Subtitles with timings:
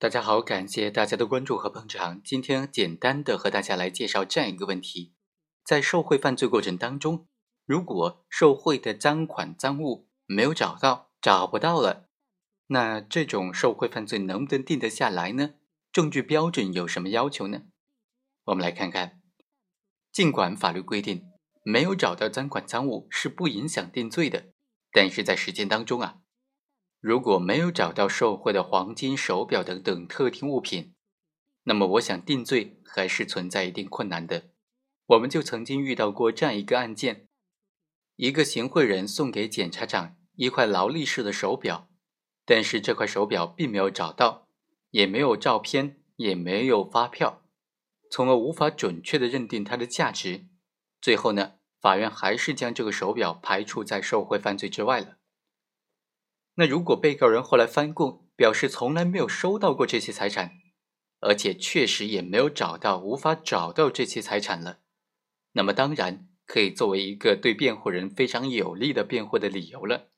[0.00, 2.22] 大家好，感谢大家的关注和捧场。
[2.24, 5.12] 今天简单的和大家来介绍这样一个问题：
[5.62, 7.26] 在受贿犯罪过程当中，
[7.66, 12.06] 如果受贿的赃款赃物没有找到，找不到了，
[12.68, 15.50] 那这种受贿犯罪能不能定得下来呢？
[15.92, 17.64] 证据标准有什么要求呢？
[18.44, 19.20] 我们来看看。
[20.10, 21.30] 尽管法律规定
[21.62, 24.46] 没有找到赃款赃物是不影响定罪的，
[24.90, 26.20] 但是在实践当中啊。
[27.00, 30.94] 如果没有找到受贿的黄金、手表等等特定物品，
[31.62, 34.50] 那么我想定罪还是存在一定困难的。
[35.06, 37.28] 我们就曾经遇到过这样一个案件：
[38.16, 41.88] 一个行贿人送给检察长一块劳力士的手表，
[42.44, 44.48] 但是这块手表并没有找到，
[44.90, 47.42] 也没有照片，也没有发票，
[48.10, 50.48] 从而无法准确的认定它的价值。
[51.00, 55.16] 最后呢，法院还是将这个手表排除在受贿犯罪之外了。
[56.60, 60.58] 那如果被告人后来翻供，表示从来没有收到过这些财产，
[61.20, 64.80] 而且确实也没有找到、无法找到这些财产了，
[65.52, 70.10] 那么当然可以作为一个对辩护人非常有利的辩护的理由了。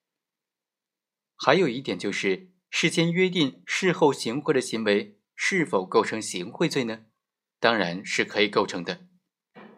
[1.37, 7.05] 还有一点就是，事先约定、事后行贿的行为是否构成行贿罪呢？
[7.61, 9.07] 当然是可以构成的，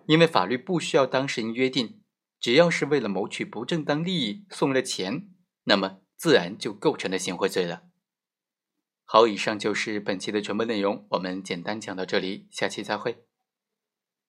[0.06, 2.00] 因为法律不需要当事人约定，
[2.40, 5.28] 只要是为了谋取不正当利益送了钱，
[5.64, 6.00] 那么。
[6.16, 7.82] 自然就构成了行贿罪了。
[9.04, 13.24] 好，以上就是本期的全部内容，我们简单讲到这里，下期再会。